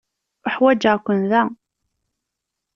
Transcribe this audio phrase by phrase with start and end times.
[0.47, 1.43] Uḥwaǧeɣ-ken da.